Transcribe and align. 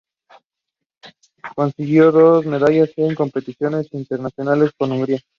Consiguió 1.55 2.11
dos 2.11 2.43
medallas 2.47 2.89
en 2.95 3.13
competiciones 3.13 3.87
internacionales 3.93 4.71
con 4.75 4.93
Hungría. 4.93 5.19